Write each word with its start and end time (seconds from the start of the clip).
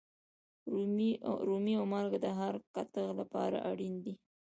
رومي 1.47 1.75
او 1.79 1.85
مالگه 1.93 2.19
د 2.21 2.27
هر 2.39 2.53
کتغ 2.75 3.07
لپاره 3.21 3.57
اړین 3.69 3.95
دي. 4.03 4.13